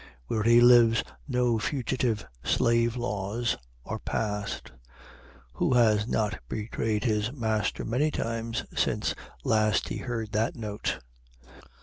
[0.25, 3.55] Where he lives no fugitive slave laws
[3.85, 4.71] are passed.
[5.53, 10.97] Who has not betrayed his master many times since last he heard that note?